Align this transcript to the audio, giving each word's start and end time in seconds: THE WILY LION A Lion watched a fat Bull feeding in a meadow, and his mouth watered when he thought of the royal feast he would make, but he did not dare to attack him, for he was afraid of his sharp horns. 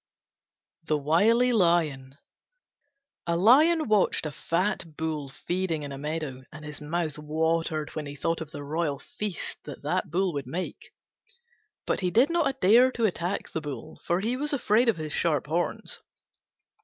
THE 0.85 0.97
WILY 0.97 1.53
LION 1.53 2.17
A 3.27 3.37
Lion 3.37 3.87
watched 3.87 4.25
a 4.25 4.31
fat 4.31 4.97
Bull 4.97 5.29
feeding 5.29 5.83
in 5.83 5.91
a 5.91 5.97
meadow, 5.99 6.43
and 6.51 6.65
his 6.65 6.81
mouth 6.81 7.19
watered 7.19 7.91
when 7.91 8.07
he 8.07 8.15
thought 8.15 8.41
of 8.41 8.49
the 8.49 8.63
royal 8.63 8.97
feast 8.97 9.59
he 9.63 9.75
would 10.11 10.47
make, 10.47 10.89
but 11.85 11.99
he 11.99 12.09
did 12.09 12.31
not 12.31 12.59
dare 12.61 12.91
to 12.93 13.05
attack 13.05 13.53
him, 13.55 13.97
for 14.03 14.21
he 14.21 14.35
was 14.35 14.53
afraid 14.53 14.89
of 14.89 14.97
his 14.97 15.13
sharp 15.13 15.45
horns. 15.45 15.99